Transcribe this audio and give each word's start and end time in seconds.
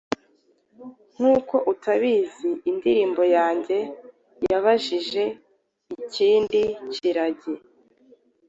Nkuko 1.13 1.55
utabizi, 1.73 2.49
Indirimbo 2.69 3.23
yanjye 3.35 3.77
yabajije 4.51 5.23
ikindi 6.05 6.61
kiragi, 6.93 7.51